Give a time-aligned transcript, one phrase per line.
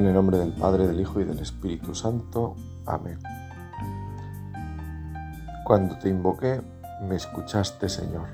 [0.00, 2.56] En el nombre del Padre, del Hijo y del Espíritu Santo.
[2.86, 3.18] Amén.
[5.62, 6.62] Cuando te invoqué,
[7.02, 8.28] me escuchaste, Señor.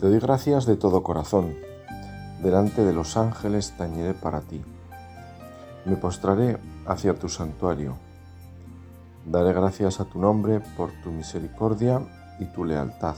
[0.00, 1.54] Te doy gracias de todo corazón.
[2.42, 4.64] Delante de los ángeles tañiré para ti.
[5.84, 6.56] Me postraré
[6.86, 7.98] hacia tu santuario.
[9.26, 12.00] Daré gracias a tu nombre por tu misericordia
[12.40, 13.16] y tu lealtad.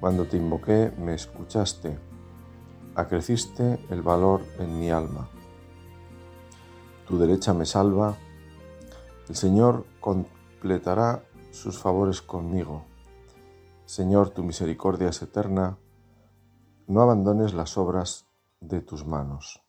[0.00, 1.98] Cuando te invoqué, me escuchaste
[2.94, 5.28] acreciste el valor en mi alma.
[7.06, 8.16] Tu derecha me salva,
[9.28, 12.84] el Señor completará sus favores conmigo.
[13.84, 15.78] Señor, tu misericordia es eterna,
[16.86, 18.26] no abandones las obras
[18.60, 19.62] de tus manos.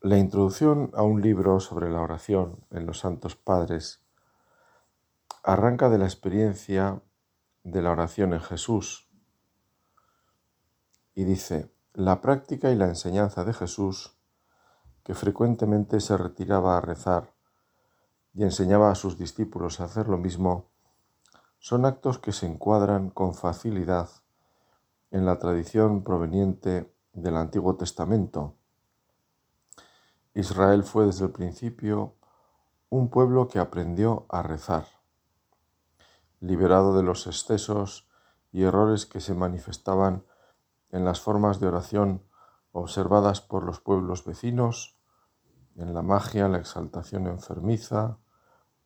[0.00, 4.02] La introducción a un libro sobre la oración en los Santos Padres
[5.42, 7.00] arranca de la experiencia
[7.64, 9.08] de la oración en Jesús,
[11.14, 14.15] y dice, la práctica y la enseñanza de Jesús,
[15.06, 17.32] que frecuentemente se retiraba a rezar
[18.34, 20.66] y enseñaba a sus discípulos a hacer lo mismo,
[21.60, 24.10] son actos que se encuadran con facilidad
[25.12, 28.56] en la tradición proveniente del Antiguo Testamento.
[30.34, 32.16] Israel fue desde el principio
[32.90, 34.88] un pueblo que aprendió a rezar,
[36.40, 38.08] liberado de los excesos
[38.50, 40.24] y errores que se manifestaban
[40.90, 42.24] en las formas de oración
[42.72, 44.95] observadas por los pueblos vecinos,
[45.76, 48.18] en la magia, la exaltación enfermiza,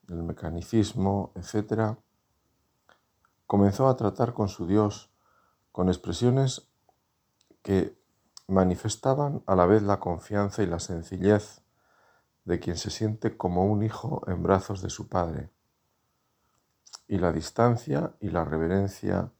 [0.09, 1.97] el mecanicismo, etc.,
[3.47, 5.11] comenzó a tratar con su Dios
[5.73, 6.69] con expresiones
[7.63, 7.97] que
[8.49, 11.63] manifestaban a la vez la confianza y la sencillez
[12.45, 15.51] de quien se siente como un hijo en brazos de su padre,
[17.07, 19.33] y la distancia y la reverencia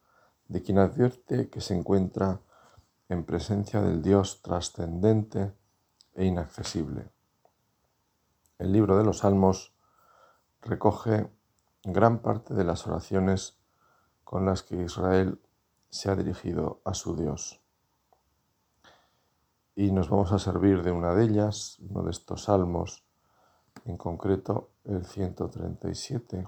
[0.47, 2.39] de quien advierte que se encuentra
[3.09, 5.53] en presencia del Dios trascendente
[6.13, 7.11] e inaccesible.
[8.61, 9.73] El libro de los Salmos
[10.61, 11.27] recoge
[11.83, 13.57] gran parte de las oraciones
[14.23, 15.41] con las que Israel
[15.89, 17.59] se ha dirigido a su Dios.
[19.75, 23.03] Y nos vamos a servir de una de ellas, uno de estos salmos,
[23.85, 26.47] en concreto el 137,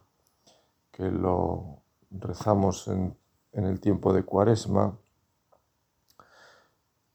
[0.91, 1.81] que lo
[2.11, 3.17] rezamos en,
[3.53, 4.99] el tiempo de Cuaresma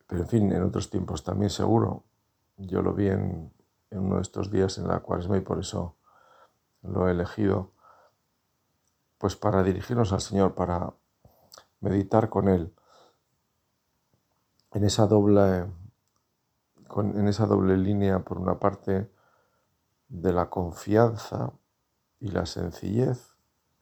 [0.08, 2.02] pero en fin, en otros tiempos también seguro.
[2.56, 3.52] Yo lo vi en,
[3.90, 5.96] uno de estos días en la cuaresma y por eso
[6.82, 7.72] lo he elegido.
[9.18, 10.92] Pues para dirigirnos al Señor, para
[11.80, 12.72] meditar con Él
[14.72, 15.66] en esa doble,
[16.96, 19.10] en esa doble línea, por una parte,
[20.08, 21.52] de la confianza
[22.20, 23.34] y la sencillez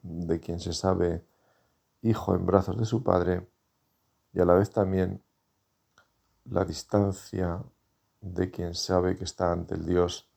[0.03, 1.27] de quien se sabe
[2.03, 3.49] hijo en brazos de su padre,
[4.33, 5.23] y a la vez también
[6.45, 7.63] la distancia
[8.21, 10.31] de quien sabe que está ante el Dios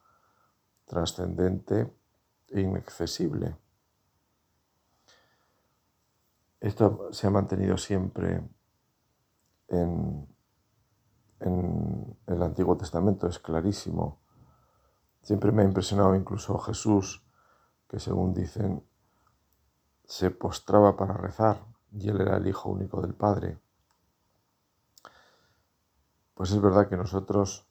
[0.86, 1.94] trascendente
[2.48, 3.56] e inaccesible.
[6.60, 8.48] Esto se ha mantenido siempre
[9.68, 10.28] en,
[11.40, 14.20] en, el Antiguo Testamento, es clarísimo.
[15.22, 17.24] Siempre me ha impresionado incluso Jesús,
[17.88, 18.84] que según dicen,
[20.06, 23.60] se postraba para rezar y él era el Hijo único del Padre
[26.40, 27.69] pues es verdad que nosotros,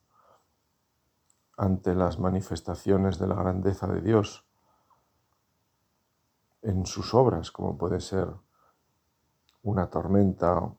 [1.59, 4.47] ante las manifestaciones de la grandeza de Dios,
[6.63, 8.29] en sus obras, como puede ser
[9.63, 10.73] una tormenta,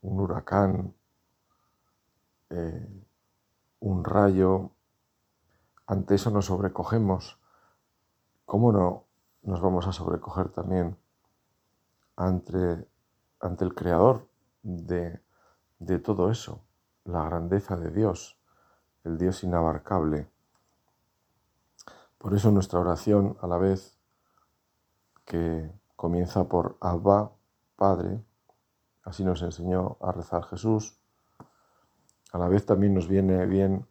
[0.00, 0.94] un huracán,
[2.48, 3.04] eh,
[3.80, 4.70] un rayo,
[5.86, 7.38] ante eso nos sobrecogemos.
[8.46, 9.04] ¿Cómo no
[9.42, 10.96] nos vamos a sobrecoger también
[12.16, 12.88] ante,
[13.40, 14.26] ante el Creador
[14.62, 15.20] de
[15.80, 16.62] de todo eso,
[17.04, 18.38] la grandeza de Dios,
[19.04, 20.28] el Dios inabarcable.
[22.18, 23.98] Por eso nuestra oración, a la vez
[25.24, 27.32] que comienza por Abba,
[27.76, 28.22] Padre,
[29.04, 30.98] así nos enseñó a rezar Jesús,
[32.32, 33.86] a la vez también nos viene bien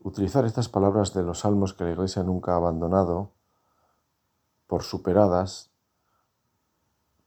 [0.00, 3.32] utilizar estas palabras de los salmos que la Iglesia nunca ha abandonado
[4.66, 5.70] por superadas,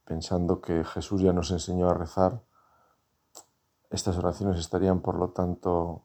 [0.04, 2.42] pensando que Jesús ya nos enseñó a rezar
[3.90, 6.04] estas oraciones estarían, por lo tanto,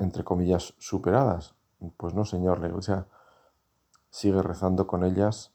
[0.00, 1.54] entre comillas, superadas.
[1.96, 3.06] Pues no, Señor, la Iglesia
[4.10, 5.52] sigue rezando con ellas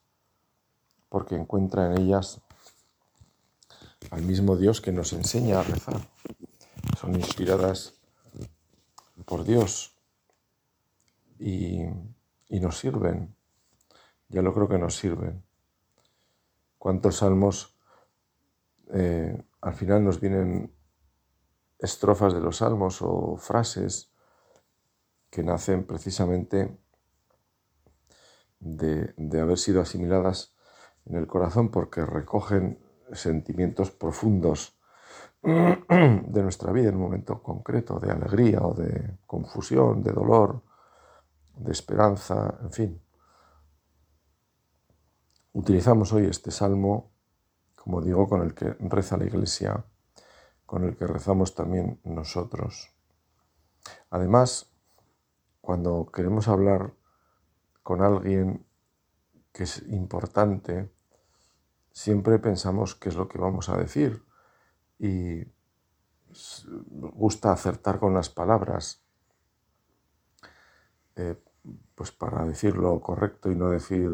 [1.10, 2.42] porque encuentra en ellas
[4.12, 6.00] al mismo Dios que nos enseña a rezar.
[6.98, 7.96] Son inspiradas
[9.26, 9.98] por Dios
[11.40, 11.84] y,
[12.50, 13.36] nos sirven.
[14.30, 15.44] Ya lo creo que nos sirven.
[16.78, 17.76] ¿Cuántos salmos
[18.94, 20.72] eh, al final nos vienen
[21.80, 24.15] estrofas de los salmos o frases
[25.36, 26.80] que nacen precisamente
[28.62, 30.56] de, haber sido asimiladas
[31.06, 32.80] en el corazón porque recogen
[33.12, 34.80] sentimientos profundos
[35.44, 40.64] de nuestra vida en un momento concreto, de alegría o de confusión, de dolor,
[41.58, 43.02] de esperanza, en fin.
[45.52, 47.12] Utilizamos hoy este salmo,
[47.76, 49.84] como digo, con el que reza la Iglesia,
[50.66, 52.90] con el que rezamos también nosotros.
[54.10, 54.75] Además,
[55.66, 56.94] cuando queremos hablar
[57.82, 58.68] con alguien
[59.52, 60.94] que es importante,
[61.92, 64.24] siempre pensamos qué es lo que vamos a decir
[65.00, 65.44] y
[66.90, 69.04] gusta acertar con las palabras,
[71.16, 71.36] eh,
[71.96, 74.12] pues para decir lo correcto y no decir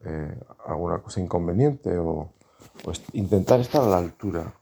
[0.00, 2.32] eh, alguna cosa inconveniente o,
[3.12, 4.52] intentar estar a la altura.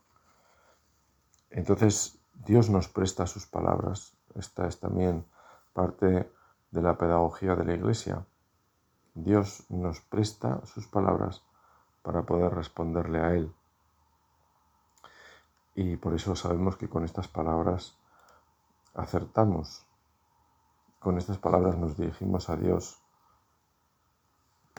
[1.48, 4.14] Entonces Dios nos presta sus palabras.
[4.34, 5.24] Esta es también
[5.76, 6.32] parte
[6.70, 8.26] de la pedagogía de la Iglesia.
[9.14, 11.44] Dios nos presta sus palabras
[12.02, 13.54] para poder responderle a Él.
[15.74, 17.98] Y por eso sabemos que con estas palabras
[18.94, 19.86] acertamos.
[20.98, 22.98] Con estas palabras nos dirigimos a Dios.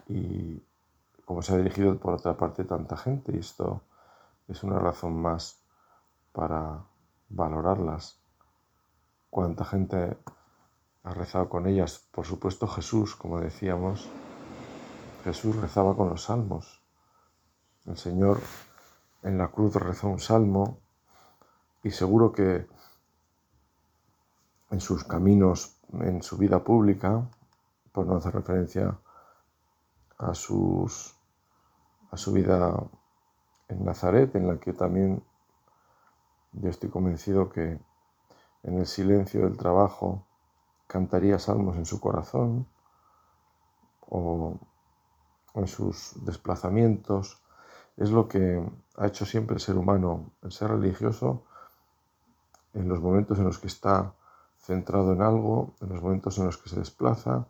[0.07, 0.63] Y
[1.25, 3.83] como se ha dirigido por otra parte tanta gente, y esto
[4.47, 5.61] es una razón más
[6.31, 6.85] para
[7.29, 8.19] valorarlas.
[9.29, 10.17] Cuánta gente
[11.07, 12.05] ha rezado con ellas.
[12.11, 14.09] Por supuesto Jesús, como decíamos,
[15.23, 16.81] Jesús rezaba con los salmos.
[17.85, 18.41] El Señor
[19.23, 20.79] en la cruz rezó un salmo
[21.81, 22.67] y seguro que
[24.69, 27.29] en sus caminos, en su vida pública,
[27.93, 28.99] por no hacer referencia
[30.17, 31.15] a, sus,
[32.11, 32.83] a su vida
[33.69, 35.23] en Nazaret, en la que también
[36.51, 37.79] yo estoy convencido que
[38.63, 40.26] en el silencio del trabajo
[40.87, 42.67] cantaría salmos en su corazón
[44.09, 44.57] o
[45.53, 47.41] en sus desplazamientos.
[47.97, 48.63] Es lo que
[48.95, 51.43] ha hecho siempre el ser humano, el ser religioso
[52.73, 54.13] en los momentos en los que está
[54.59, 57.47] centrado en algo, en los momentos en los que se desplaza,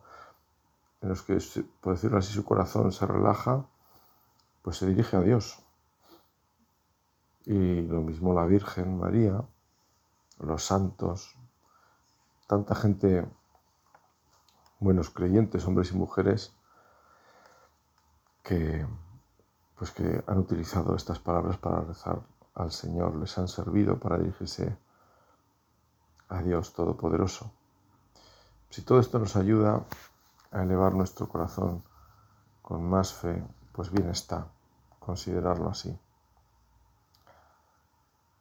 [1.02, 1.38] en los que,
[1.80, 3.66] por decirlo así, su corazón se relaja,
[4.62, 5.62] pues se dirige a Dios.
[7.44, 9.42] Y lo mismo la Virgen María,
[10.38, 11.37] los santos,
[12.48, 13.28] tanta gente,
[14.80, 16.54] buenos creyentes, hombres y mujeres,
[18.42, 18.86] que,
[19.76, 22.22] pues que han utilizado estas palabras para rezar
[22.54, 24.76] al Señor, les han servido para dirigirse
[26.30, 27.52] a Dios Todopoderoso.
[28.70, 29.84] Si todo esto nos ayuda
[30.50, 31.84] a elevar nuestro corazón
[32.62, 34.48] con más fe, pues bien está
[34.98, 35.98] considerarlo así.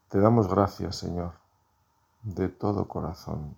[0.07, 1.33] Te damos gracias, Señor,
[2.23, 3.57] de todo corazón.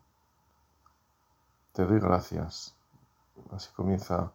[1.80, 2.76] Te doy gracias.
[3.54, 4.34] Así comienza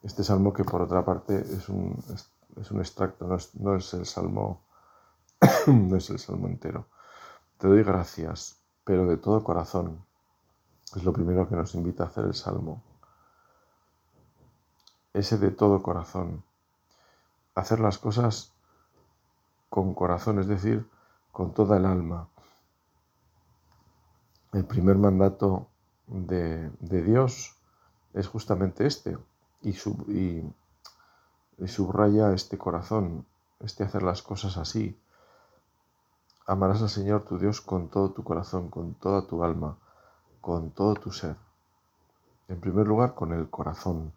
[0.00, 1.98] este salmo que por otra parte es un,
[2.54, 4.60] es un extracto, no es, no es el salmo,
[5.66, 6.86] no es el salmo entero.
[7.58, 10.04] Te doy gracias pero de todo corazón.
[10.94, 12.80] Es lo primero que nos invita a hacer el Salmo.
[15.12, 16.44] Ese de todo corazón.
[17.56, 18.52] Hacer las cosas
[19.68, 20.88] con corazón, es decir,
[21.32, 22.28] con toda el alma.
[24.52, 25.66] El primer mandato
[26.12, 27.56] de, Dios
[28.14, 29.18] es justamente este
[29.62, 29.70] y,
[31.58, 33.26] y subraya este corazón,
[33.60, 34.96] este hacer las cosas así,
[36.44, 39.78] Amarás al Señor tu Dios con todo tu corazón, con toda tu alma,
[40.40, 41.36] con todo tu ser.
[42.48, 44.12] En primer lugar, con el corazón.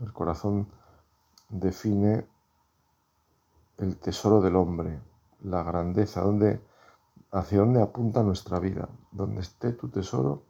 [0.00, 0.68] El corazón
[1.48, 2.26] define
[3.78, 5.00] el tesoro del hombre,
[5.40, 6.60] la grandeza, donde,
[7.30, 8.88] hacia dónde apunta nuestra vida.
[9.10, 10.44] Donde esté tu tesoro,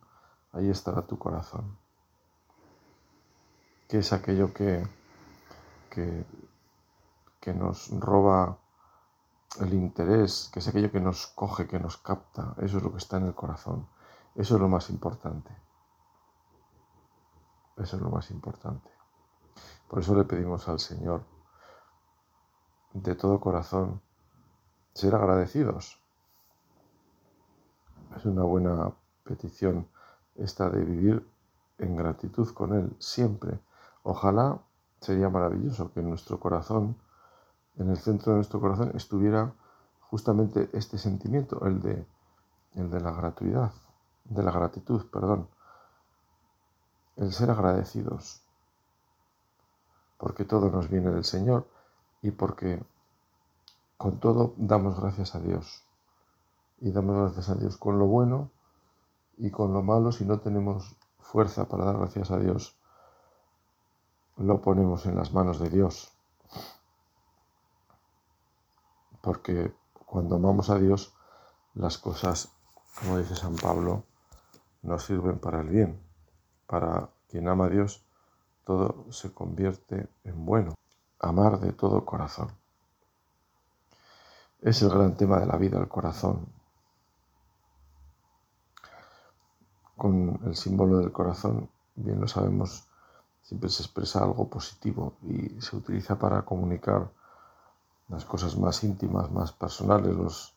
[0.52, 1.76] ahí estará tu corazón.
[3.88, 4.86] ¿Qué es aquello que,
[5.90, 6.24] que,
[7.40, 8.58] que nos roba
[9.60, 12.98] el interés, que es aquello que nos coge, que nos capta, eso es lo que
[12.98, 13.88] está en el corazón.
[14.34, 15.50] Eso es lo más importante.
[17.76, 18.90] Eso es lo más importante.
[19.88, 21.24] Por eso le pedimos al Señor
[22.92, 24.00] de todo corazón
[24.92, 26.00] ser agradecidos.
[28.16, 28.92] Es una buena
[29.24, 29.86] petición
[30.36, 31.26] esta de vivir
[31.78, 33.58] en gratitud con Él siempre.
[34.02, 34.58] Ojalá
[35.00, 36.96] sería maravilloso que en nuestro corazón
[37.78, 39.52] en el centro de nuestro corazón estuviera
[40.10, 42.06] justamente este sentimiento, el de,
[42.74, 43.72] el de la gratuidad,
[44.24, 45.48] de la gratitud, perdón,
[47.16, 48.42] el ser agradecidos,
[50.18, 51.68] porque todo nos viene del Señor
[52.20, 52.82] y porque
[53.96, 55.87] con todo damos gracias a Dios.
[56.80, 58.50] Y damos gracias a Dios con lo bueno
[59.36, 62.76] y con lo malo, si no tenemos fuerza para dar gracias a Dios,
[64.36, 66.12] lo ponemos en las manos de Dios.
[69.20, 69.74] Porque
[70.06, 71.14] cuando amamos a Dios,
[71.74, 72.50] las cosas,
[72.98, 74.04] como dice San Pablo,
[74.82, 76.00] nos sirven para el bien.
[76.66, 78.04] Para quien ama a Dios,
[78.64, 80.74] todo se convierte en bueno.
[81.20, 82.48] Amar de todo corazón.
[84.60, 86.57] Es el gran tema de la vida, el corazón.
[89.98, 92.84] Con el símbolo del corazón, bien lo sabemos,
[93.42, 97.10] siempre se expresa algo positivo y se utiliza para comunicar
[98.08, 100.54] las cosas más íntimas, más personales, los,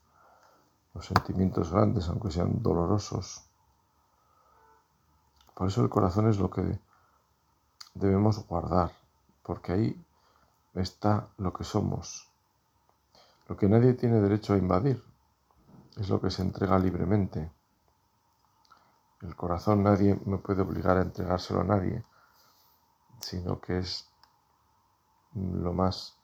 [0.93, 3.43] los sentimientos grandes, aunque sean dolorosos.
[5.55, 6.79] Por eso el corazón es lo que
[7.93, 8.91] debemos guardar,
[9.43, 10.05] porque ahí
[10.75, 12.29] está lo que somos,
[13.47, 15.03] lo que nadie tiene derecho a invadir,
[15.97, 17.51] es lo que se entrega libremente.
[19.21, 22.03] El corazón nadie me puede obligar a entregárselo a nadie,
[23.19, 24.09] sino que es
[25.33, 26.17] lo más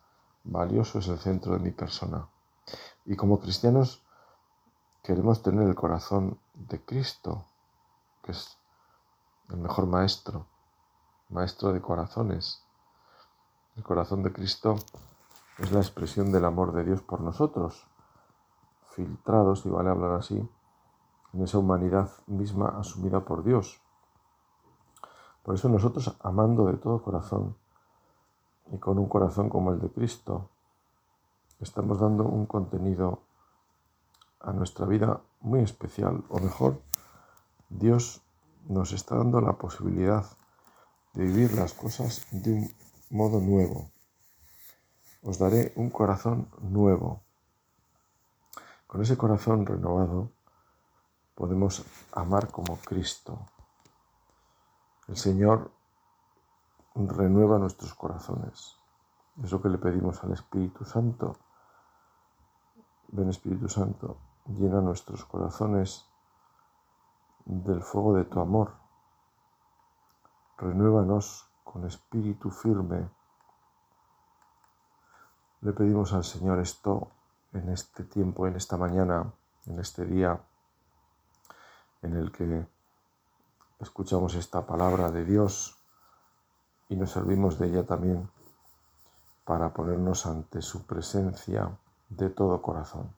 [0.44, 2.28] valioso, es el centro de mi persona.
[3.06, 4.04] Y como cristianos
[5.04, 7.46] queremos tener el corazón de Cristo,
[8.24, 8.58] que es
[9.50, 10.48] el mejor maestro
[11.30, 12.64] maestro de corazones.
[13.76, 14.76] El corazón de Cristo
[15.58, 17.86] es la expresión del amor de Dios por nosotros,
[18.92, 20.48] filtrados, si vale hablar así,
[21.34, 23.82] en esa humanidad misma asumida por Dios.
[25.44, 27.56] Por eso nosotros, amando de todo corazón
[28.72, 30.50] y con un corazón como el de Cristo,
[31.60, 33.22] estamos dando un contenido
[34.40, 36.82] a nuestra vida muy especial, o mejor,
[37.70, 38.22] Dios
[38.68, 40.26] nos está dando la posibilidad
[41.14, 42.72] de vivir las cosas de un
[43.10, 43.92] modo nuevo.
[45.24, 47.22] Os daré un corazón nuevo.
[48.86, 50.32] Con ese corazón renovado
[51.38, 53.38] podemos amar como Cristo.
[55.08, 55.70] El Señor
[56.96, 58.76] renueva nuestros corazones.
[59.44, 61.38] Es lo que le pedimos al Espíritu Santo.
[63.10, 64.18] Ven Espíritu Santo,
[64.48, 66.06] llena nuestros corazones
[67.46, 68.74] del fuego de tu amor
[70.58, 73.08] renuévanos con espíritu firme.
[75.62, 77.12] Le pedimos al Señor esto
[77.54, 79.32] en este tiempo, en esta mañana,
[79.68, 80.42] en este día
[82.02, 82.68] en el que
[83.80, 85.78] escuchamos esta palabra de Dios
[86.90, 88.30] y nos servimos de ella también
[89.46, 91.78] para ponernos ante su presencia
[92.10, 93.14] de todo corazón.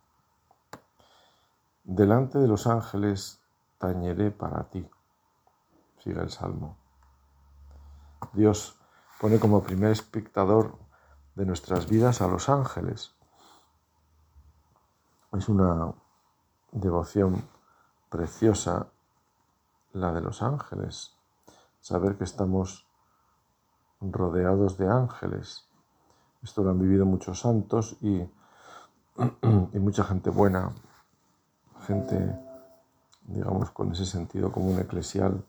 [1.83, 3.41] Delante de los ángeles
[3.77, 4.87] tañeré para ti.
[6.03, 6.77] Sigue el salmo.
[8.33, 8.77] Dios
[9.19, 10.77] pone como primer espectador
[11.35, 13.15] de nuestras vidas a los ángeles.
[15.31, 15.93] Es una
[16.71, 17.43] devoción
[18.09, 18.87] preciosa
[19.93, 21.15] la de los ángeles.
[21.79, 22.85] Saber que estamos
[24.01, 25.67] rodeados de ángeles.
[26.41, 28.17] Esto lo han vivido muchos santos y,
[29.73, 30.71] y mucha gente buena,
[31.85, 32.37] gente,
[33.23, 35.43] digamos, con ese sentido común eclesial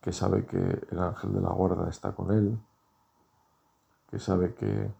[0.00, 2.58] que sabe que el ángel de la guarda está con él,
[4.10, 4.90] que sabe que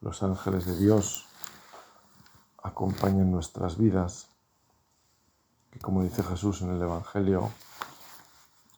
[0.00, 1.26] los ángeles de Dios
[2.62, 4.28] acompañan nuestras vidas,
[5.82, 7.50] como dice Jesús en el Evangelio,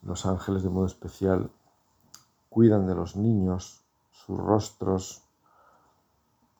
[0.02, 1.50] los ángeles de modo especial
[2.48, 5.22] cuidan de los niños, sus rostros,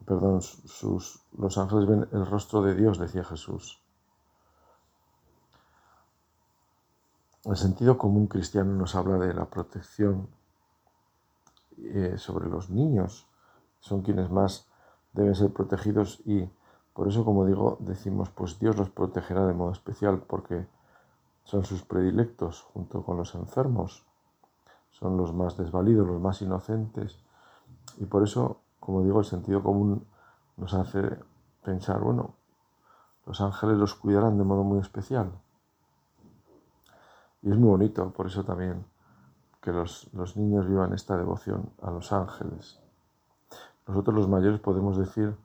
[0.04, 3.80] perdón, sus, los ángeles ven el rostro de Dios, decía Jesús.
[7.44, 10.28] El sentido común cristiano nos habla de la protección
[11.78, 13.26] eh, sobre los niños.
[13.80, 14.66] Son quienes más
[15.12, 16.50] deben ser protegidos y
[16.98, 20.66] por eso, como digo, decimos, pues Dios los protegerá de modo especial porque
[21.44, 24.04] son sus predilectos junto con los enfermos.
[24.90, 27.16] Son los más desvalidos, los más inocentes.
[27.98, 30.08] Y por eso, como digo, el sentido común
[30.56, 31.20] nos hace
[31.62, 32.34] pensar, bueno,
[33.26, 35.30] los ángeles los cuidarán de modo muy especial.
[37.42, 38.84] Y es muy bonito, por eso también,
[39.62, 42.80] que los, niños vivan esta devoción a los ángeles.
[43.86, 45.36] Nosotros los mayores podemos decir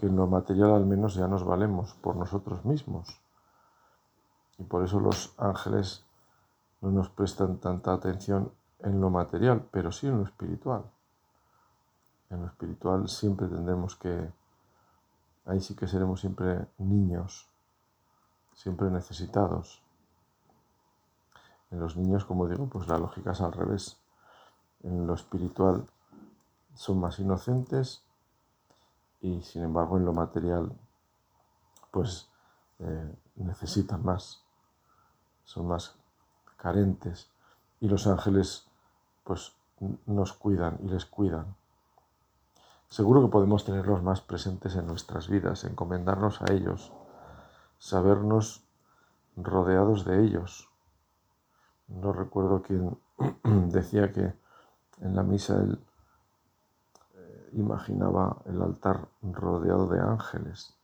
[0.00, 3.20] que en lo material al menos ya nos valemos por nosotros mismos.
[4.56, 6.06] Y por eso los ángeles
[6.80, 10.84] no nos prestan tanta atención en lo material, pero sí en lo espiritual.
[12.30, 14.32] En lo espiritual siempre tendremos que,
[15.44, 17.50] ahí sí que seremos siempre niños,
[18.54, 19.82] siempre necesitados.
[21.70, 24.00] En los niños, como digo, pues la lógica es al revés.
[24.82, 25.84] En lo espiritual
[26.72, 28.02] son más inocentes
[29.20, 30.72] y sin embargo en lo material
[31.90, 32.28] pues
[32.78, 34.44] eh, necesitan más,
[35.44, 35.96] son más
[36.56, 37.30] carentes
[37.80, 38.68] y los ángeles
[39.24, 39.54] pues
[40.06, 41.56] nos cuidan y les cuidan.
[42.88, 46.92] Seguro que podemos tenerlos más presentes en nuestras vidas, encomendarnos a ellos,
[47.78, 48.64] sabernos
[49.36, 50.68] rodeados de ellos.
[51.88, 52.98] No recuerdo quién
[53.70, 54.34] decía que
[55.00, 55.76] en la misa eh,
[57.52, 60.74] imaginaba el altar rodeado de ángeles.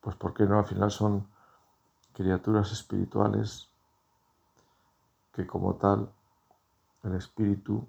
[0.00, 1.26] Pues porque no, al final son
[2.12, 3.68] criaturas espirituales
[5.32, 6.10] que como tal
[7.02, 7.86] el espíritu,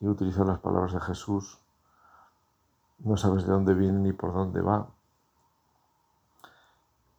[0.00, 1.58] y utilizar las palabras de Jesús,
[2.98, 4.88] no sabes de dónde viene ni por dónde va.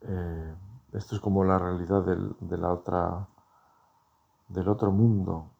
[0.02, 0.54] Eh,
[0.92, 3.26] esto es como la realidad del, de la otra,
[4.48, 5.50] del otro mundo,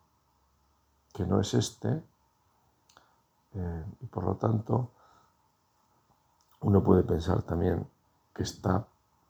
[1.12, 2.02] que no es este,
[3.55, 4.90] eh, y por lo tanto
[6.61, 7.88] uno puede pensar también
[8.35, 8.87] que está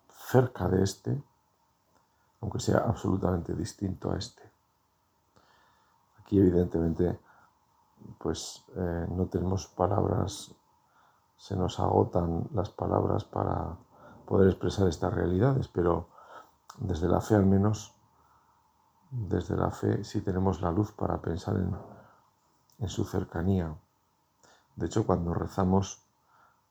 [0.08, 1.22] cerca de este,
[2.40, 4.42] aunque sea absolutamente distinto a este.
[6.20, 7.18] Aquí evidentemente
[8.18, 10.54] pues eh, no tenemos palabras,
[11.36, 13.76] se nos agotan las palabras para
[14.26, 16.08] poder expresar estas realidades, pero
[16.78, 17.94] desde la fe al menos,
[19.10, 21.74] desde la fe sí tenemos la luz para pensar en,
[22.78, 23.74] en su cercanía.
[24.78, 26.04] De hecho, cuando rezamos,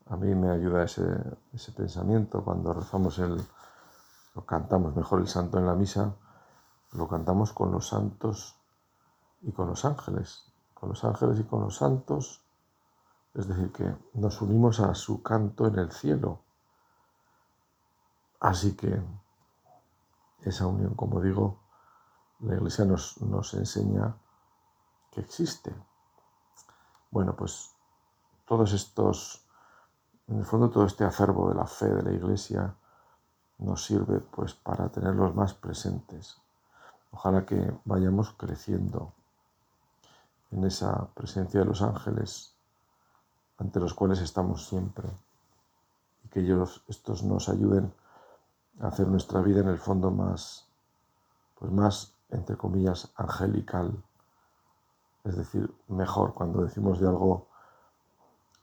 [0.06, 1.04] a mí me ayuda ese,
[1.76, 3.46] pensamiento, cuando rezamos el,
[4.34, 6.16] lo cantamos mejor el santo en la misa,
[6.94, 8.56] lo cantamos con los santos
[9.42, 12.46] y con los ángeles, con los ángeles y con los santos,
[13.34, 16.40] es decir, que nos unimos a su canto en el cielo.
[18.40, 19.02] Así que
[20.44, 21.60] esa unión, como digo,
[22.40, 24.16] la Iglesia nos enseña
[25.12, 25.76] que existe.
[27.12, 27.77] Bueno, pues
[28.48, 29.46] todos estos,
[30.28, 32.74] en el fondo todo este acervo de la fe de la Iglesia
[33.60, 36.38] nos sirve pues para tenerlos más presentes.
[37.12, 39.12] Ojalá que vayamos creciendo
[40.52, 42.54] en esa presencia de los ángeles
[43.58, 45.10] ante los cuales estamos siempre
[46.24, 47.94] y que ellos estos nos ayuden
[48.80, 50.68] hacer nuestra vida en el fondo más,
[51.60, 53.92] pues más, entre comillas, angelical.
[55.24, 56.34] Es decir, mejor.
[56.34, 57.47] Cuando decimos de algo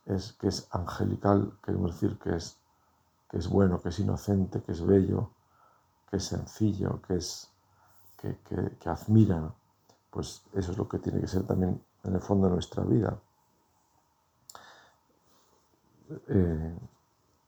[0.07, 2.59] es que es angelical, queremos decir que es,
[3.31, 5.31] que es bueno, que es inocente, que es bello,
[6.11, 7.51] que es sencillo, que es
[8.17, 8.38] que,
[8.79, 9.53] que, admira.
[10.11, 13.19] Pues eso es lo que tiene que ser también en el fondo de nuestra vida.
[16.29, 16.79] Eh,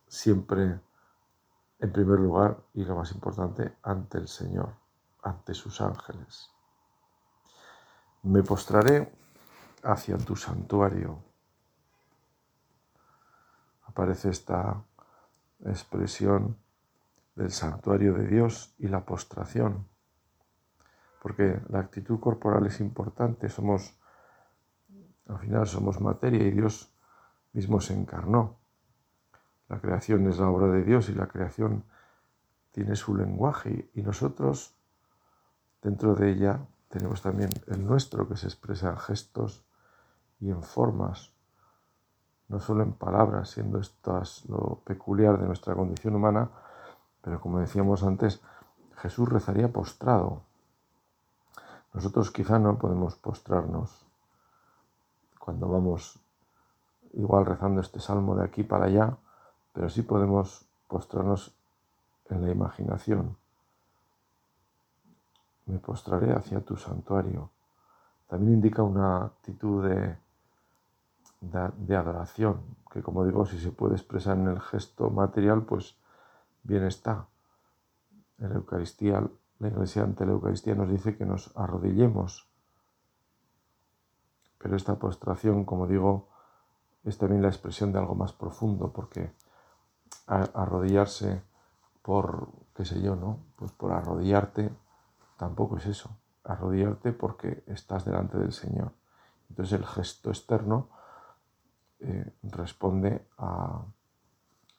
[0.09, 0.81] siempre
[1.79, 4.75] en primer lugar y lo más importante, ante el Señor,
[5.23, 6.51] ante sus ángeles.
[8.23, 9.13] Me postraré
[9.83, 11.23] hacia tu santuario.
[13.97, 14.85] Aparece esta
[15.65, 16.59] expresión
[17.35, 19.89] del santuario de Dios y la postración,
[21.23, 23.99] porque la actitud corporal es importante, somos,
[25.27, 26.93] al final somos materia y Dios
[27.55, 28.59] mismo se encarnó.
[29.71, 31.83] La creación es la obra de Dios y la creación
[32.73, 34.77] tiene su lenguaje y nosotros
[35.81, 39.65] dentro de ella tenemos también el nuestro que se expresa en gestos
[40.39, 41.33] y en formas,
[42.49, 46.51] no solo en palabras, siendo estas lo peculiar de nuestra condición humana,
[47.23, 48.41] pero como decíamos antes,
[48.97, 50.43] Jesús rezaría postrado.
[51.93, 54.07] Nosotros quizá no podemos postrarnos
[55.39, 56.21] cuando vamos
[57.15, 59.17] igual rezando este salmo de aquí para allá,
[59.73, 61.55] pero sí podemos postrarnos
[62.29, 63.37] en la imaginación.
[65.67, 67.51] Me postraré hacia tu santuario.
[68.29, 70.17] También indica una actitud de,
[71.41, 75.97] de, adoración, que como digo, si se puede expresar en el gesto material, pues
[76.63, 77.27] bien está.
[78.39, 82.49] En la Eucaristía, la Iglesia ante la Eucaristía nos dice que nos arrodillemos.
[84.59, 86.29] Pero esta postración, como digo,
[87.05, 89.33] es también la expresión de algo más profundo, porque
[90.27, 91.43] arrodillarse
[92.03, 93.39] por, qué sé yo, ¿no?
[93.57, 94.71] Pues por arrodillarte
[95.37, 96.11] tampoco es eso.
[96.45, 98.93] Arrodillarte porque estás delante del Señor.
[99.51, 100.89] Entonces el gesto externo
[102.07, 103.85] eh, responde a,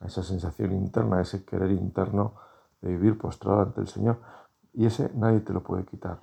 [0.05, 2.35] esa sensación interna, a ese querer interno
[2.81, 4.21] de vivir postrado ante el Señor.
[4.73, 6.21] Y ese nadie te lo puede quitar.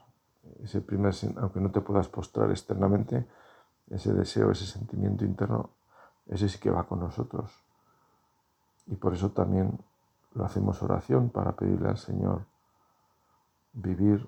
[0.63, 3.27] Ese primer, aunque no te puedas postrar externamente,
[3.91, 5.71] ese deseo, ese sentimiento interno,
[6.27, 7.53] ese sí que va con nosotros.
[8.87, 9.79] Y por eso también
[10.33, 12.47] lo hacemos oración para pedirle al Señor
[13.75, 14.27] vivir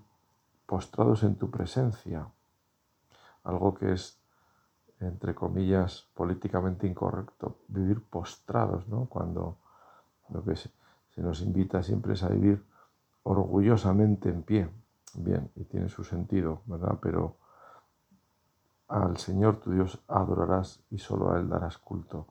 [0.67, 2.29] postrados en tu presencia,
[3.45, 4.19] algo que es,
[5.00, 9.06] entre comillas, políticamente incorrecto, vivir postrados, ¿no?
[9.06, 9.59] Cuando
[10.30, 10.70] lo que se,
[11.16, 12.64] nos invita siempre a vivir
[13.22, 14.68] orgullosamente en pie.
[15.14, 16.98] Bien, y tiene su sentido, ¿verdad?
[17.00, 17.37] Pero
[18.88, 22.26] al Señor tu Dios adorarás y solo a Él darás culto.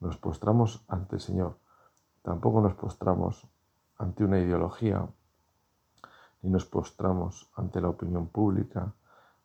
[0.00, 1.58] Nos postramos ante el Señor.
[2.22, 3.48] Tampoco nos postramos
[3.98, 5.06] ante una ideología,
[6.42, 8.92] ni nos postramos ante la opinión pública,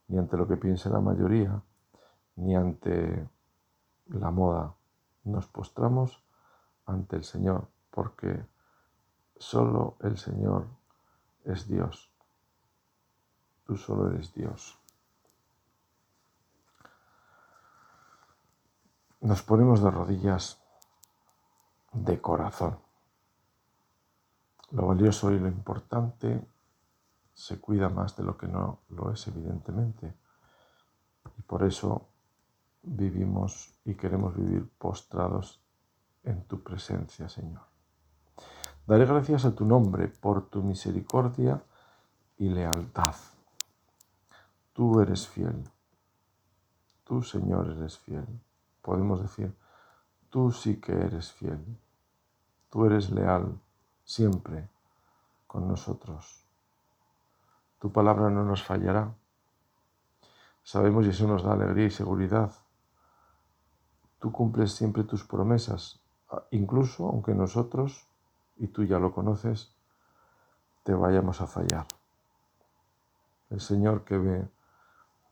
[0.08, 1.62] ni ante lo que piense la mayoría,
[2.36, 3.28] ni ante
[4.08, 4.76] la moda.
[5.24, 6.24] Nos postramos
[6.86, 8.45] ante el Señor, porque
[9.38, 10.67] solo el Señor
[11.43, 12.12] es Dios.
[13.65, 14.80] Tú solo eres Dios.
[19.21, 20.62] Nos ponemos de rodillas
[21.93, 22.78] de corazón.
[24.71, 26.45] Lo valioso y lo importante
[27.34, 30.13] se cuida más de lo que no lo es, evidentemente.
[31.38, 32.08] Y por eso
[32.86, 35.62] vivimos y queremos vivir postrados
[36.24, 37.62] en tu presencia, Señor.
[38.88, 41.63] Daré gracias a tu nombre por tu misericordia
[42.38, 43.15] y lealtad.
[44.74, 45.63] Tú eres fiel.
[47.04, 48.26] Tú, Señor, eres fiel.
[48.82, 49.56] Podemos decir,
[50.30, 51.63] tú sí que eres fiel.
[52.69, 53.60] Tú eres leal
[54.04, 54.69] siempre
[55.48, 56.45] con nosotros.
[57.80, 59.15] Tu palabra no nos fallará.
[60.63, 62.52] Sabemos y eso nos da alegría y seguridad.
[64.26, 66.00] Tú cumples siempre tus promesas,
[66.50, 68.08] incluso aunque nosotros,
[68.58, 69.72] y tú ya lo conoces,
[70.82, 71.86] te vayamos a fallar.
[73.52, 74.48] El Señor que ve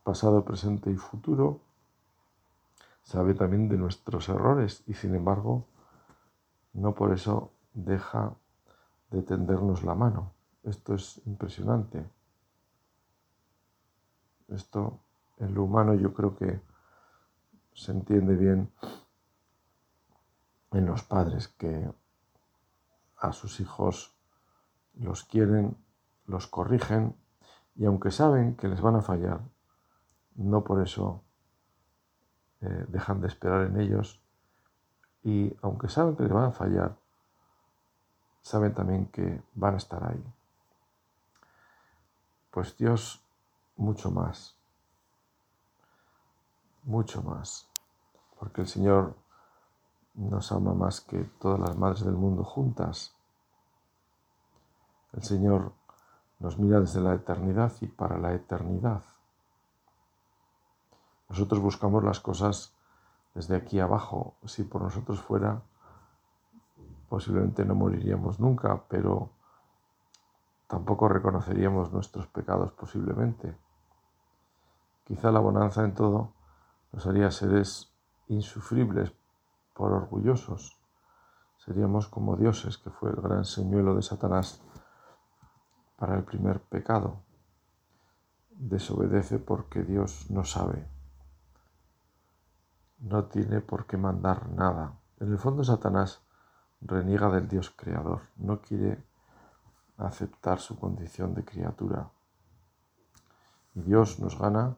[0.04, 1.58] pasado, presente y futuro,
[3.02, 5.66] sabe también de nuestros errores y sin embargo
[6.72, 8.32] no por eso deja
[9.10, 10.30] de tendernos la mano.
[10.62, 12.08] Esto es impresionante.
[14.46, 15.00] Esto
[15.38, 16.60] en lo humano yo creo que
[17.74, 18.72] se entiende bien
[20.72, 21.92] en los padres que
[23.18, 24.14] a sus hijos
[24.94, 25.76] los quieren,
[26.26, 27.16] los corrigen
[27.74, 29.40] y aunque saben que les van a fallar,
[30.36, 31.22] no por eso
[32.60, 34.20] eh, dejan de esperar en ellos
[35.22, 36.96] y aunque saben que les van a fallar,
[38.42, 40.22] saben también que van a estar ahí.
[42.50, 43.24] Pues Dios
[43.76, 44.53] mucho más,
[46.84, 47.68] mucho más,
[48.38, 49.16] porque el Señor
[50.14, 53.14] nos ama más que todas las madres del mundo juntas.
[55.12, 55.72] El Señor
[56.38, 59.02] nos mira desde la eternidad y para la eternidad.
[61.28, 62.74] Nosotros buscamos las cosas
[63.34, 64.34] desde aquí abajo.
[64.44, 65.62] Si por nosotros fuera,
[67.08, 69.30] posiblemente no moriríamos nunca, pero
[70.68, 73.56] tampoco reconoceríamos nuestros pecados posiblemente.
[75.04, 76.32] Quizá la bonanza en todo
[76.94, 77.92] nos haría seres
[78.28, 79.12] insufribles
[79.74, 80.78] por orgullosos.
[81.58, 84.62] Seríamos como dioses, que fue el gran señuelo de Satanás
[85.96, 87.24] para el primer pecado.
[88.50, 90.86] Desobedece porque Dios no sabe.
[93.00, 95.00] No tiene por qué mandar nada.
[95.18, 96.22] En el fondo Satanás
[96.80, 98.20] reniega del Dios creador.
[98.36, 99.04] No quiere
[99.96, 102.12] aceptar su condición de criatura.
[103.74, 104.76] Y Dios nos gana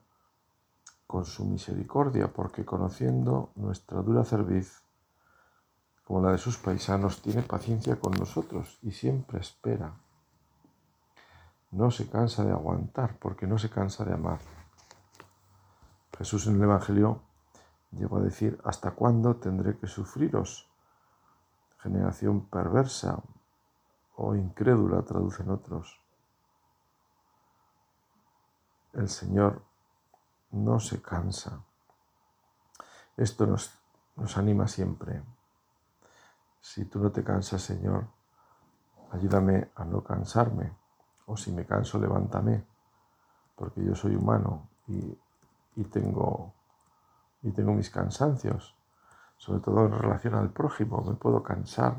[1.06, 4.82] con su misericordia, porque conociendo nuestra dura cerviz,
[6.04, 9.94] como la de sus paisanos, tiene paciencia con nosotros y siempre espera.
[11.72, 14.38] No se cansa de aguantar, porque no se cansa de amar.
[16.16, 17.22] Jesús en el Evangelio
[17.90, 20.70] llegó a decir, ¿hasta cuándo tendré que sufriros?
[21.78, 23.22] Generación perversa,
[24.16, 26.00] o incrédula, traducen otros.
[28.94, 29.62] El Señor
[30.52, 31.60] no se cansa.
[33.16, 33.78] Esto nos,
[34.16, 35.22] nos anima siempre.
[36.60, 38.06] Si tú no te cansas, Señor,
[39.12, 40.72] ayúdame a no cansarme.
[41.26, 42.64] O si me canso, levántame,
[43.54, 45.18] porque yo soy humano y,
[45.76, 46.52] y, tengo,
[47.42, 48.76] y tengo mis cansancios,
[49.36, 51.02] sobre todo en relación al prójimo.
[51.02, 51.96] Me puedo cansar,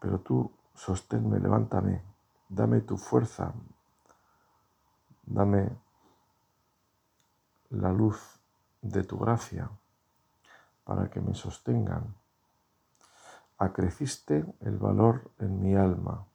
[0.00, 2.02] pero tú sosténme, levántame,
[2.48, 3.52] dame tu fuerza,
[5.26, 5.70] dame
[7.72, 8.40] la luz
[8.82, 9.70] de tu gracia
[10.84, 12.14] para que me sostengan.
[13.58, 16.26] Acreciste el valor en mi alma,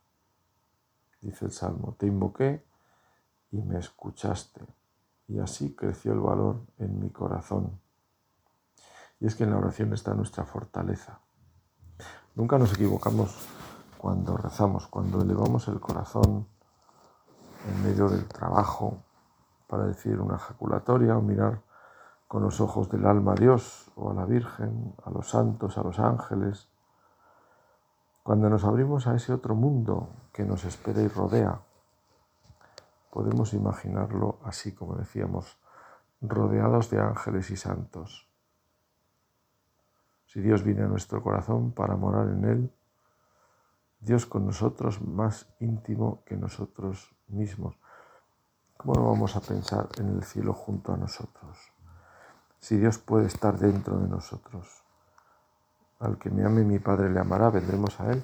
[1.21, 2.65] dice el Salmo, te invoqué
[3.52, 4.62] y me escuchaste,
[5.28, 7.80] y así creció el valor en mi corazón.
[9.19, 11.19] Y es que en la oración está nuestra fortaleza.
[12.36, 13.36] Nunca nos equivocamos
[13.97, 16.47] cuando rezamos, cuando elevamos el corazón
[17.67, 19.04] en medio del trabajo
[19.68, 21.62] para decir una ejaculatoria o mirar
[22.28, 25.84] con los ojos del alma a Dios o a la Virgen, a los santos, a
[25.84, 26.70] los ángeles,
[28.24, 31.62] Cuando nos abrimos a ese otro mundo que nos espera y rodea,
[33.10, 35.58] podemos imaginarlo así, como decíamos,
[36.20, 38.28] rodeados de ángeles y santos.
[40.26, 42.74] Si Dios viene a nuestro corazón para morar en él,
[44.02, 47.80] Dios con nosotros más íntimo que nosotros mismos.
[48.78, 51.58] ¿Cómo vamos a pensar en el cielo junto a nosotros?
[52.60, 54.84] Si Dios puede estar dentro de nosotros.
[56.00, 58.24] Al que me ame mi Padre le amará, vendremos a Él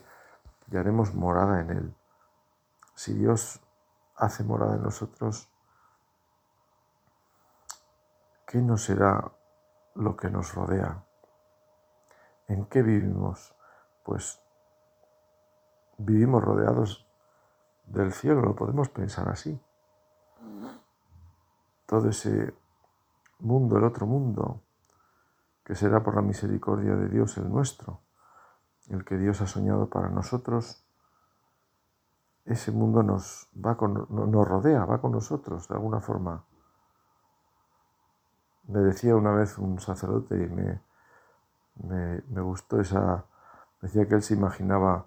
[0.72, 1.96] y haremos morada en Él.
[2.94, 3.62] Si Dios
[4.16, 5.50] hace morada en nosotros,
[8.46, 9.32] ¿qué no será
[9.96, 11.04] lo que nos rodea?
[12.48, 13.56] ¿En qué vivimos?
[14.04, 14.40] Pues
[15.98, 17.08] vivimos rodeados
[17.88, 19.60] del cielo, lo podemos pensar así.
[21.94, 22.52] Todo ese
[23.38, 24.64] mundo, el otro mundo,
[25.64, 28.00] que será por la misericordia de Dios el nuestro,
[28.90, 30.84] el que Dios ha soñado para nosotros,
[32.46, 36.44] ese mundo nos, va con, nos rodea, va con nosotros de alguna forma.
[38.70, 40.82] Me decía una vez un sacerdote y me,
[42.28, 43.26] me, gustó esa,
[43.84, 45.06] decía que él se imaginaba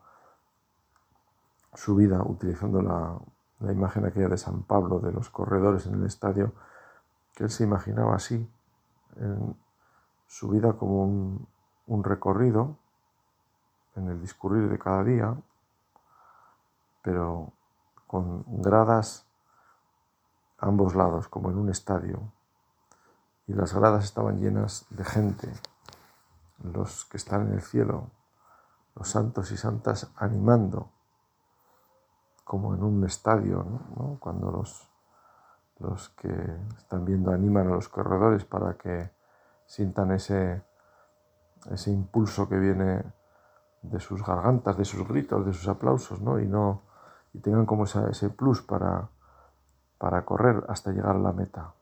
[1.74, 3.18] su vida utilizando la,
[3.58, 6.52] la imagen aquella de San Pablo, de los corredores en el estadio,
[7.36, 8.50] que él se imaginaba así,
[9.16, 9.56] en,
[10.26, 12.76] su vida como un, recorrido
[13.94, 15.36] en el discurrir de cada día,
[17.02, 17.52] pero
[18.06, 19.24] con gradas
[20.58, 22.20] a ambos lados, como en un estadio.
[23.46, 25.52] Y las gradas estaban llenas de gente,
[26.58, 28.10] los que están en el cielo,
[28.96, 30.90] los santos y santas animando,
[32.44, 33.64] como en un estadio,
[34.18, 34.88] cuando los,
[35.78, 36.32] los que
[36.78, 39.10] están viendo animan a los corredores para que
[39.66, 40.62] sientan ese,
[41.70, 43.02] ese impulso que viene
[43.82, 46.40] de sus gargantas, de sus gritos, de sus aplausos, ¿no?
[46.40, 46.82] Y, no,
[47.32, 49.08] y tengan como ese plus para,
[49.98, 51.74] para correr hasta llegar a la meta.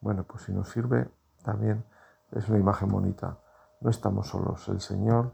[0.00, 1.08] Bueno, pues si nos sirve
[1.44, 1.84] también
[2.32, 3.38] es una imagen bonita.
[3.80, 5.32] No estamos solos, el Señor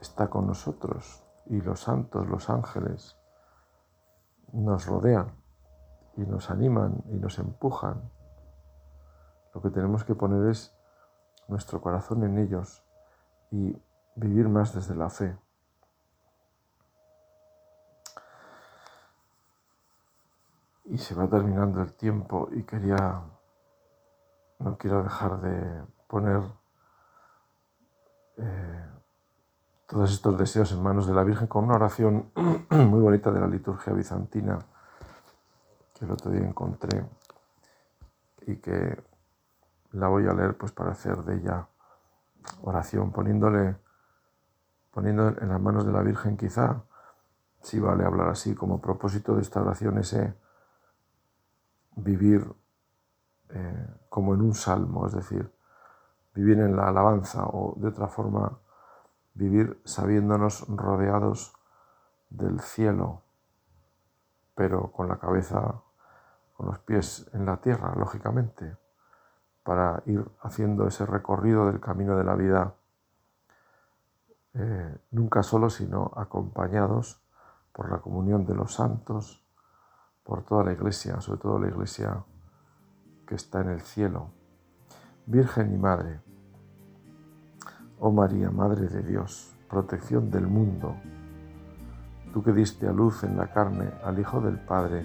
[0.00, 3.16] está con nosotros y los santos, los ángeles,
[4.56, 5.32] nos rodean
[6.16, 8.10] y nos animan y nos empujan
[9.56, 10.76] lo que tenemos que poner es
[11.48, 12.84] nuestro corazón en ellos
[13.50, 13.74] y
[14.14, 15.34] vivir más desde la fe.
[20.84, 23.22] Y se va terminando el tiempo y quería,
[24.58, 26.42] no quiero dejar de poner
[28.36, 28.86] eh,
[29.86, 32.30] todos estos deseos en manos de la Virgen con una oración
[32.70, 34.58] muy bonita de la liturgia bizantina
[35.94, 37.04] que el otro día encontré
[38.46, 39.02] y que
[39.92, 41.68] la voy a leer pues para hacer de ella
[42.62, 43.76] oración, poniéndole,
[44.90, 46.82] poniendo en las manos de la Virgen quizá,
[47.62, 50.34] si vale hablar así, como propósito de esta oración ese
[51.96, 52.46] vivir
[53.50, 55.50] eh, como en un salmo, es decir,
[56.34, 58.58] vivir en la alabanza o de otra forma
[59.36, 61.54] vivir sabiéndonos rodeados
[62.30, 63.22] del cielo,
[64.54, 65.82] pero con la cabeza,
[66.56, 68.76] con los pies en la tierra, lógicamente
[69.66, 72.74] para ir haciendo ese recorrido del camino de la vida,
[74.54, 77.20] eh, nunca solos, sino acompañados
[77.72, 79.44] por la comunión de los santos,
[80.22, 82.24] por toda la iglesia, sobre todo la iglesia
[83.26, 84.30] que está en el cielo.
[85.26, 86.20] Virgen y Madre,
[88.00, 90.96] oh María, Madre de Dios, protección del mundo,
[92.32, 95.04] tú que diste a luz en la carne al Hijo del Padre,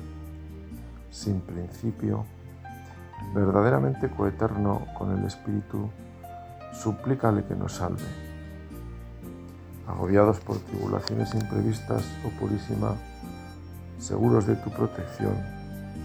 [1.09, 2.25] sin principio,
[3.33, 5.89] verdaderamente coeterno con el Espíritu,
[6.73, 8.03] suplícale que nos salve.
[9.87, 12.95] Agobiados por tribulaciones imprevistas, oh Purísima,
[13.99, 15.35] seguros de tu protección,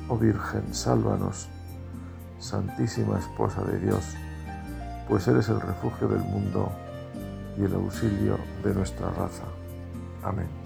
[0.09, 1.49] oh Virgen, sálvanos,
[2.39, 4.15] Santísima Esposa de Dios,
[5.09, 6.71] pues eres el refugio del mundo
[7.59, 9.45] y el auxilio de nuestra raza.
[10.23, 10.66] Amén.